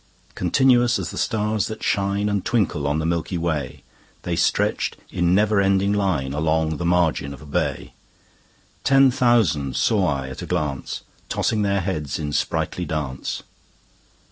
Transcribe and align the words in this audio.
Continuous 0.33 0.97
as 0.97 1.11
the 1.11 1.17
stars 1.19 1.67
that 1.67 1.83
shine 1.83 2.27
And 2.27 2.43
twinkle 2.43 2.87
on 2.87 2.97
the 2.97 3.05
milky 3.05 3.37
way, 3.37 3.83
They 4.23 4.35
stretched 4.35 4.97
in 5.11 5.35
never 5.35 5.61
ending 5.61 5.93
line 5.93 6.33
Along 6.33 6.77
the 6.77 6.87
margin 6.87 7.35
of 7.35 7.41
a 7.43 7.45
bay: 7.45 7.93
10 8.83 8.83
Ten 8.83 9.11
thousand 9.11 9.75
saw 9.75 10.07
I 10.21 10.29
at 10.29 10.41
a 10.41 10.47
glance, 10.47 11.03
Tossing 11.29 11.61
their 11.61 11.81
heads 11.81 12.17
in 12.17 12.33
sprightly 12.33 12.83
dance. 12.83 13.43